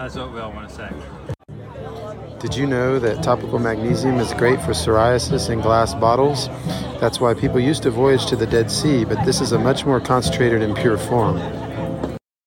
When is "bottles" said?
5.92-6.48